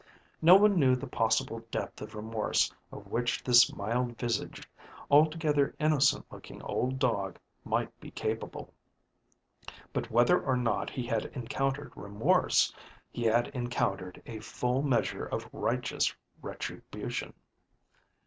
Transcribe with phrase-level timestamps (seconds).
[0.41, 4.65] No one knew the possible depth of remorse of which this mild visaged,
[5.11, 8.73] altogether innocent looking old dog might be capable
[9.93, 12.73] but whether or not he had encountered remorse,
[13.11, 17.35] he had encountered a full measure of righteous retribution.